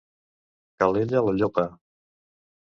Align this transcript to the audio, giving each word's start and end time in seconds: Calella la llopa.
Calella 0.85 1.23
la 1.29 1.37
llopa. 1.43 1.69